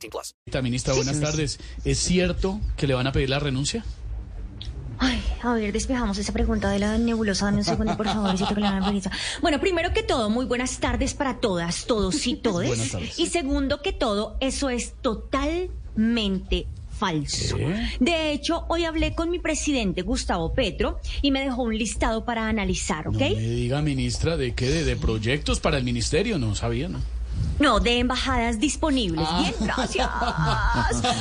18 0.00 0.10
plus. 0.10 0.62
Ministra, 0.62 0.94
buenas 0.94 1.20
tardes. 1.20 1.58
¿Es 1.84 1.98
cierto 1.98 2.60
que 2.76 2.86
le 2.86 2.94
van 2.94 3.06
a 3.06 3.12
pedir 3.12 3.30
la 3.30 3.38
renuncia? 3.38 3.84
Ay, 4.98 5.22
a 5.42 5.54
ver, 5.54 5.72
despejamos 5.72 6.18
esa 6.18 6.32
pregunta 6.32 6.68
de 6.70 6.78
la 6.78 6.98
nebulosa. 6.98 7.46
Dame 7.46 7.58
un 7.58 7.64
segundo, 7.64 7.96
por 7.96 8.06
favor, 8.06 8.30
necesito 8.30 8.54
que 8.54 8.60
la. 8.60 8.92
Bueno, 9.40 9.60
primero 9.60 9.92
que 9.94 10.02
todo, 10.02 10.28
muy 10.28 10.44
buenas 10.44 10.78
tardes 10.78 11.14
para 11.14 11.40
todas, 11.40 11.86
todos 11.86 12.26
y 12.26 12.36
todes. 12.42 12.68
Buenas 12.68 12.90
tardes. 12.90 13.18
Y 13.18 13.26
segundo 13.26 13.80
que 13.80 13.92
todo, 13.92 14.36
eso 14.40 14.68
es 14.68 14.92
totalmente 15.00 16.66
falso. 16.98 17.56
¿Qué? 17.56 17.88
De 17.98 18.32
hecho, 18.32 18.66
hoy 18.68 18.84
hablé 18.84 19.14
con 19.14 19.30
mi 19.30 19.38
presidente, 19.38 20.02
Gustavo 20.02 20.52
Petro, 20.52 21.00
y 21.22 21.30
me 21.30 21.40
dejó 21.40 21.62
un 21.62 21.78
listado 21.78 22.26
para 22.26 22.46
analizar, 22.46 23.08
¿ok? 23.08 23.14
No 23.14 23.20
me 23.20 23.36
diga, 23.36 23.80
ministra, 23.80 24.36
¿de 24.36 24.54
qué? 24.54 24.68
¿De, 24.68 24.84
de 24.84 24.96
proyectos 24.96 25.60
para 25.60 25.78
el 25.78 25.84
ministerio? 25.84 26.38
No 26.38 26.54
sabía, 26.54 26.90
¿no? 26.90 27.00
No, 27.60 27.78
de 27.78 27.98
embajadas 27.98 28.58
disponibles. 28.58 29.26
Ah. 29.28 29.40
Bien, 29.42 29.54
gracias. 29.60 30.08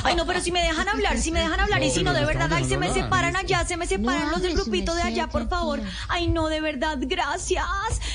Ay, 0.03 0.15
no, 0.15 0.25
pero 0.25 0.39
si 0.39 0.51
me 0.51 0.61
dejan 0.61 0.87
hablar, 0.87 1.17
si 1.17 1.31
me 1.31 1.39
dejan 1.39 1.59
hablar, 1.59 1.83
y 1.83 1.91
si 1.91 2.01
no, 2.01 2.13
de 2.13 2.25
verdad, 2.25 2.49
ay, 2.51 2.63
se 2.63 2.77
me 2.77 2.91
separan 2.91 3.35
allá, 3.35 3.65
se 3.65 3.77
me 3.77 3.85
separan 3.85 4.31
los 4.31 4.41
del 4.41 4.55
grupito 4.55 4.95
de 4.95 5.01
allá, 5.01 5.27
por 5.27 5.47
favor. 5.49 5.81
Ay, 6.07 6.27
no, 6.27 6.47
de 6.47 6.61
verdad, 6.61 6.97
gracias. 7.01 7.65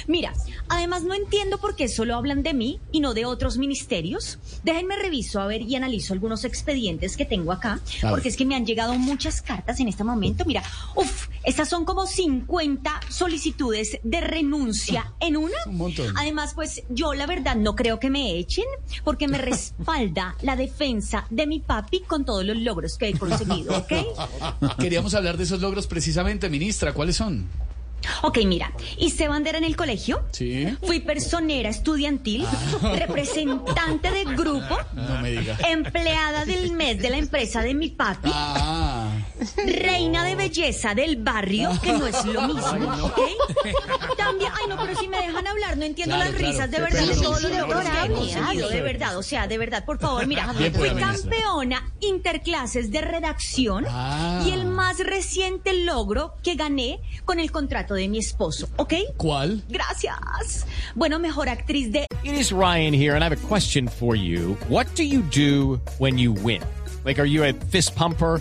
Mira, 0.07 0.33
además 0.69 1.03
no 1.03 1.15
entiendo 1.15 1.59
por 1.59 1.77
qué 1.77 1.89
solo 1.89 2.17
hablan 2.17 2.43
de 2.43 2.55
mí 2.55 2.81
y 2.93 3.01
no 3.01 3.15
de 3.15 3.27
otros 3.27 3.59
ministerios. 3.59 4.39
Déjenme 4.63 4.97
reviso, 4.97 5.41
a 5.41 5.47
ver, 5.47 5.63
y 5.63 5.77
analizo 5.77 6.15
algunos 6.15 6.45
expedientes 6.45 7.17
que 7.17 7.27
tengo 7.27 7.53
acá, 7.53 7.81
porque 8.09 8.31
es 8.31 8.37
que 8.37 8.47
me 8.47 8.55
han 8.55 8.65
llegado 8.65 8.95
muchas 8.95 9.43
cartas 9.43 9.81
en 9.81 9.89
este 9.89 10.03
momento. 10.03 10.45
Mira, 10.47 10.63
uff, 10.95 11.29
estas 11.43 11.69
son 11.69 11.85
como 11.85 12.07
50 12.07 13.01
solicitudes 13.11 13.99
de 14.03 14.21
renuncia 14.23 15.13
en 15.21 15.37
una. 15.37 15.57
Un 15.67 15.77
montón. 15.77 16.17
Además, 16.17 16.55
pues 16.55 16.83
yo 16.89 17.13
la 17.13 17.27
verdad 17.27 17.57
no 17.57 17.77
creo 17.77 18.01
que 18.01 18.14
me 18.15 18.39
echen 18.39 18.65
porque 19.03 19.27
me 19.27 19.39
respalda 19.51 20.37
la 20.43 20.55
defensa 20.55 21.27
de 21.31 21.49
mi 21.49 21.59
papi 21.59 22.01
con 22.07 22.25
todos 22.25 22.45
los 22.45 22.57
logros 22.59 22.97
que 22.97 23.09
he 23.09 23.19
conseguido, 23.19 23.77
¿ok? 23.77 23.93
Queríamos 24.79 25.15
hablar 25.15 25.37
de 25.37 25.43
esos 25.45 25.61
logros 25.61 25.89
precisamente, 25.89 26.49
ministra. 26.49 26.93
¿Cuáles 26.93 27.17
son? 27.17 27.47
Ok, 28.23 28.39
mira, 28.45 28.71
hice 28.99 29.29
bandera 29.29 29.57
en 29.57 29.65
el 29.65 29.77
colegio, 29.77 30.23
Sí. 30.31 30.67
fui 30.83 31.01
personera 31.01 31.71
estudiantil, 31.71 32.45
representante 32.99 34.11
de 34.11 34.25
grupo, 34.25 34.77
No 34.95 35.23
me 35.23 35.31
diga. 35.31 35.57
empleada 35.71 36.45
del 36.45 36.73
mes 36.73 36.99
de 37.01 37.09
la 37.09 37.17
empresa 37.17 37.63
de 37.63 37.73
mi 37.73 37.89
papi, 37.89 38.31
Ah, 38.33 38.74
reina 39.67 40.25
de 40.25 40.35
belleza 40.37 40.95
del 40.95 41.17
barrio, 41.17 41.71
que 41.83 41.93
no 41.93 42.07
es 42.07 42.25
lo 42.25 42.43
mismo, 42.43 43.05
¿ok? 43.07 43.19
También, 44.17 44.53
ay 44.55 44.69
no, 44.69 44.77
pero 44.81 44.99
si 44.99 45.09
me 45.09 45.19
dejan 45.19 45.47
hablar, 45.47 45.77
no 45.77 45.85
entiendo 45.85 46.15
Claro, 46.15 46.31
las 46.31 46.39
claro, 46.41 46.53
risas, 46.53 46.71
de 46.71 46.81
verdad, 46.81 47.01
de 47.07 47.15
todos 47.17 47.43
los 47.43 47.53
logros 47.53 47.83
que 47.85 48.05
he 48.05 48.11
conseguido, 48.15 48.69
de 48.69 48.81
verdad, 48.83 49.17
o 49.19 49.23
sea, 49.23 49.47
de 49.47 49.59
verdad, 49.59 49.85
por 49.85 49.99
favor, 49.99 50.27
mira, 50.27 50.53
Bien, 50.59 50.73
fui 50.73 50.91
campeona 50.91 51.93
interclases 52.01 52.91
de 52.91 53.01
redacción 53.01 53.85
Ah. 53.89 54.43
y 54.47 54.51
el 54.53 54.67
más 54.67 54.99
reciente 54.99 55.73
logro 55.85 56.35
que 56.43 56.55
gané 56.55 57.01
con 57.25 57.41
el 57.41 57.51
contrato 57.51 57.95
de 57.95 58.09
mi 58.09 58.19
esposo, 58.19 58.69
¿ok? 58.77 58.95
¿cuál? 59.17 59.65
Gracias. 59.69 60.67
Bueno, 60.95 61.19
mejor 61.19 61.49
actriz 61.49 61.91
de 61.93 62.07
It 62.23 62.35
is 62.35 62.51
Ryan 62.53 62.95
here, 62.95 63.15
and 63.15 63.23
I 63.23 63.27
have 63.27 63.33
a 63.37 63.49
question 63.49 63.89
for 63.89 64.17
you. 64.17 64.57
What 64.69 64.87
do 64.97 65.03
you 65.03 65.23
do 65.23 65.81
when 65.99 66.19
you 66.19 66.33
win? 66.33 66.63
Like, 67.05 67.21
are 67.21 67.27
you 67.29 67.45
a 67.45 67.53
fist 67.71 67.95
pumper? 67.95 68.41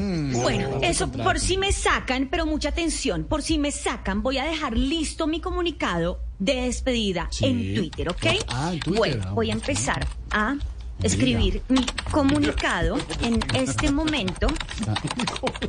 Bueno, 0.33 0.79
eso 0.81 1.11
por 1.11 1.39
si 1.39 1.57
me 1.57 1.71
sacan, 1.71 2.27
pero 2.29 2.45
mucha 2.45 2.69
atención, 2.69 3.23
por 3.25 3.41
si 3.41 3.57
me 3.57 3.71
sacan, 3.71 4.21
voy 4.23 4.37
a 4.37 4.45
dejar 4.45 4.77
listo 4.77 5.27
mi 5.27 5.39
comunicado 5.41 6.19
de 6.39 6.55
despedida 6.63 7.27
Sí. 7.31 7.45
en 7.45 7.75
Twitter, 7.75 8.09
¿ok? 8.09 8.25
Ah, 8.47 8.71
en 8.73 8.79
Twitter, 8.79 8.97
Bueno, 8.97 9.23
ah, 9.27 9.31
voy 9.33 9.49
a 9.49 9.53
empezar 9.53 10.07
a 10.31 10.55
escribir 11.03 11.61
mi 11.69 11.85
comunicado 12.11 12.97
en 13.23 13.39
este 13.55 13.91
momento 13.91 14.47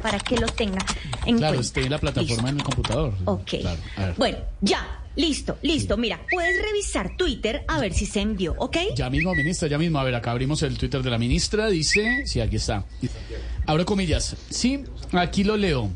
para 0.02 0.18
que 0.18 0.36
lo 0.38 0.46
tenga 0.48 0.84
en 1.26 1.38
Claro, 1.38 1.54
cuenta. 1.54 1.60
esté 1.60 1.80
en 1.84 1.90
la 1.90 1.98
plataforma 1.98 2.48
en 2.50 2.56
el 2.58 2.62
computador. 2.62 3.14
Ok. 3.24 3.50
Claro. 3.60 4.14
Bueno, 4.16 4.38
ya, 4.60 5.00
listo, 5.16 5.58
listo. 5.62 5.96
Mira, 5.96 6.20
puedes 6.30 6.60
revisar 6.62 7.16
Twitter 7.16 7.64
a 7.68 7.78
ver 7.80 7.92
si 7.94 8.06
se 8.06 8.20
envió, 8.20 8.54
¿ok? 8.58 8.76
Ya 8.96 9.08
mismo, 9.10 9.34
ministra, 9.34 9.68
ya 9.68 9.78
mismo. 9.78 9.98
A 9.98 10.04
ver, 10.04 10.14
acá 10.14 10.30
abrimos 10.32 10.62
el 10.62 10.76
Twitter 10.78 11.02
de 11.02 11.10
la 11.10 11.18
ministra. 11.18 11.68
Dice, 11.68 12.22
sí, 12.26 12.40
aquí 12.40 12.56
está. 12.56 12.84
Abro 13.66 13.84
comillas. 13.86 14.36
Sí, 14.50 14.84
aquí 15.12 15.44
lo 15.44 15.56
leo. 15.56 15.90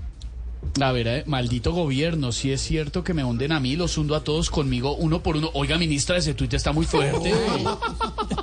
A 0.80 0.92
ver, 0.92 1.08
eh, 1.08 1.22
maldito 1.26 1.72
gobierno, 1.72 2.32
si 2.32 2.52
es 2.52 2.60
cierto 2.60 3.02
que 3.02 3.14
me 3.14 3.24
hunden 3.24 3.52
a 3.52 3.60
mí, 3.60 3.76
los 3.76 3.96
hundo 3.96 4.14
a 4.14 4.24
todos 4.24 4.50
conmigo 4.50 4.94
uno 4.94 5.22
por 5.22 5.36
uno. 5.36 5.50
Oiga, 5.54 5.78
ministra, 5.78 6.18
ese 6.18 6.34
tuit 6.34 6.52
está 6.54 6.72
muy 6.72 6.86
fuerte. 6.86 7.32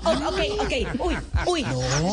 Oh, 0.06 0.12
ok, 0.12 0.40
ok. 0.59 1.00
Uy, 1.47 1.63
uy. 1.63 1.66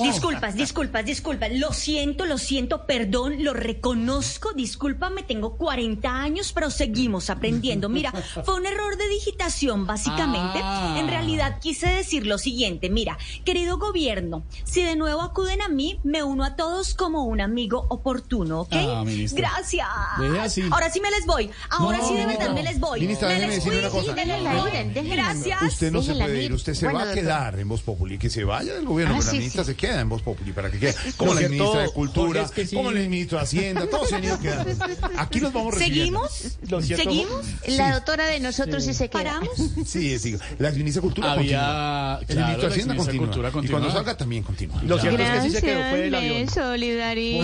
Disculpas, 0.03 0.55
disculpas, 0.55 1.05
disculpas. 1.05 1.50
Lo 1.53 1.72
siento, 1.72 2.25
lo 2.25 2.38
siento, 2.38 2.87
perdón, 2.87 3.43
lo 3.43 3.53
reconozco. 3.53 4.53
Discúlpame, 4.53 5.25
tengo 5.25 5.56
40 5.56 6.09
años, 6.09 6.53
pero 6.53 6.71
seguimos 6.71 7.31
aprendiendo. 7.31 7.88
Mira, 7.88 8.12
fue 8.44 8.55
un 8.55 8.67
error 8.67 8.97
de 8.97 9.09
digitación, 9.09 9.87
básicamente. 9.87 10.61
Ah. 10.62 10.99
En 11.00 11.09
realidad 11.09 11.59
quise 11.61 11.88
decir 11.88 12.27
lo 12.27 12.38
siguiente. 12.38 12.91
Mira, 12.91 13.19
querido 13.44 13.78
gobierno, 13.78 14.44
si 14.62 14.82
de 14.82 14.94
nuevo 14.94 15.22
acuden 15.22 15.61
a 15.61 15.69
mí, 15.69 15.99
me 16.05 16.22
uno 16.22 16.44
a 16.44 16.55
todos 16.55 16.94
como 16.94 17.25
un 17.25 17.41
amigo 17.41 17.87
oportuno, 17.88 18.62
¿ok? 18.62 18.75
Ah. 18.75 19.05
Gracias. 19.32 19.89
Deje 20.18 20.40
así. 20.40 20.62
Ahora 20.70 20.90
sí 20.90 21.00
me 21.00 21.10
les 21.10 21.26
voy. 21.26 21.50
Ahora 21.70 21.98
No, 21.98 22.08
sí 22.08 22.14
de 22.16 22.26
verdad 22.26 22.48
no. 22.48 22.54
me 22.54 22.62
les 22.62 22.80
voy. 22.80 23.00
Ministra, 23.00 23.28
me 23.28 23.34
déjeme 23.34 23.54
les 23.54 23.64
fui, 23.64 23.76
una 23.76 23.88
cosa. 23.88 24.12
me 24.14 24.24
les 24.24 24.36
Déjenla 24.38 24.62
voy. 24.62 25.10
Gracias. 25.10 25.62
Usted 25.62 25.92
no 25.92 26.02
se 26.02 26.14
puede 26.14 26.42
ir, 26.44 26.52
usted 26.52 26.74
se 26.74 26.84
Bueno, 26.86 26.98
va 26.98 27.02
a 27.02 27.06
doctor. 27.06 27.22
quedar 27.24 27.58
en 27.58 27.68
Voz 27.68 27.82
Populi, 27.82 28.18
que 28.18 28.30
se 28.30 28.44
vaya 28.44 28.74
del 28.74 28.84
gobierno, 28.84 29.14
Ah, 29.14 29.18
pero 29.20 29.32
la 29.32 29.38
ministra 29.38 29.64
sí. 29.64 29.70
se 29.70 29.76
queda 29.76 30.00
en 30.00 30.08
Voz 30.08 30.22
Populi 30.22 30.52
para 30.52 30.70
que 30.70 30.78
quede. 30.78 30.94
Como 31.16 31.34
la 31.34 31.48
ministra 31.48 31.80
de 31.82 31.88
Cultura, 31.90 32.40
Jorge, 32.40 32.44
es 32.44 32.50
que 32.50 32.66
sí. 32.66 32.76
como 32.76 32.90
el 32.90 33.08
ministro 33.08 33.38
de 33.38 33.44
Hacienda, 33.44 33.86
todos 33.88 34.08
se 34.08 34.16
han 34.16 34.24
ido 34.24 34.38
quedando. 34.40 34.84
Aquí 35.18 35.40
los 35.40 35.52
vamos 35.52 35.74
recibiendo. 35.74 36.28
¿Seguimos? 36.28 36.88
¿Seguimos? 37.02 37.46
La 37.68 37.92
doctora 37.94 38.26
de 38.26 38.40
nosotros 38.40 38.84
sí, 38.84 38.94
se 38.94 39.08
queda. 39.08 39.20
¿Paramos? 39.22 39.50
Sí, 39.86 40.18
sí. 40.18 40.36
La 40.58 40.70
ministra 40.70 41.00
de 41.02 41.08
Cultura 41.08 41.32
Había- 41.32 41.60
continúa. 41.60 42.18
El 42.20 42.26
claro, 42.26 42.40
ministro 42.46 42.68
de 42.68 42.74
Hacienda 42.74 42.96
continúa. 42.96 43.50
Y 43.62 43.68
cuando 43.68 43.90
salga 43.90 44.16
también 44.16 44.42
continúa. 44.42 44.82
Lo 44.82 44.98
cierto 44.98 45.22
es 45.22 45.30
que 45.30 45.40
sí 45.42 45.50
se 45.50 45.62
quedó, 45.62 45.80
fue 45.90 46.06
el 46.06 46.14
avión. 46.14 46.40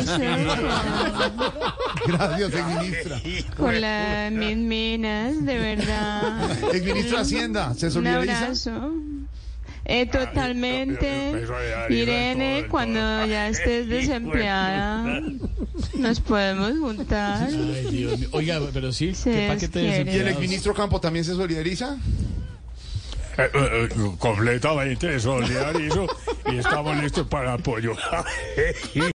Gracias, 2.07 2.53
exministra. 2.55 3.21
con 3.57 3.81
las 3.81 4.33
mis 4.33 4.57
minas, 4.57 5.45
de 5.45 5.59
verdad. 5.59 6.51
Exministro 6.75 7.17
de 7.17 7.23
Hacienda, 7.23 7.75
¿se 7.75 7.87
Un 7.87 7.93
solidariza? 7.93 8.39
abrazo. 8.45 8.93
Eh, 9.89 10.07
totalmente. 10.07 11.45
Irene, 11.91 12.67
cuando 12.69 12.99
ya 13.27 13.49
estés 13.49 13.89
desempleada, 13.89 15.23
nos 15.97 16.21
podemos 16.21 16.73
juntar. 16.79 17.49
Ay, 17.49 17.87
Dios 17.91 18.19
mío. 18.19 18.29
Oiga, 18.33 18.61
pero 18.73 18.93
sí, 18.93 19.13
¿qué 19.23 19.47
paquete 19.49 19.79
de 19.79 19.85
quiere. 19.85 19.87
¿Y 19.87 19.87
el 19.87 19.95
desempleados? 19.95 20.31
exministro 20.33 20.75
Campo 20.75 21.01
también 21.01 21.25
se 21.25 21.35
solidariza? 21.35 21.97
Eh, 23.39 23.51
eh, 23.53 23.89
eh, 23.95 24.11
completamente 24.19 25.21
solidarizo 25.21 26.07
y 26.51 26.57
estamos 26.57 26.97
listos 27.03 27.27
para 27.27 27.53
apoyo. 27.53 27.95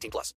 18 0.00 0.10
plus. 0.10 0.34